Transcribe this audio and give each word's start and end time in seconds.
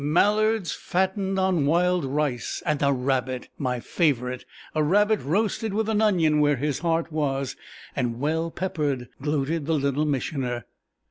"Mallards 0.03 0.71
fattened 0.71 1.37
on 1.37 1.67
wild 1.67 2.05
rice, 2.05 2.63
and 2.65 2.81
a 2.81 2.91
rabbit 2.91 3.49
my 3.59 3.79
favourite 3.79 4.45
a 4.73 4.81
rabbit 4.81 5.19
roasted 5.21 5.75
with 5.75 5.87
an 5.87 6.01
onion 6.01 6.39
where 6.39 6.55
his 6.55 6.79
heart 6.79 7.11
was, 7.11 7.55
and 7.95 8.19
well 8.19 8.49
peppered," 8.49 9.09
gloated 9.21 9.67
the 9.67 9.75
Little 9.75 10.05
Missioner. 10.07 10.65